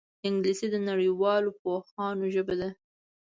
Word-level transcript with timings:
انګلیسي 0.27 0.67
د 0.71 0.75
نړیوالو 0.89 1.49
پوهانو 1.61 2.25
ژبه 2.35 2.55
ده 2.61 2.69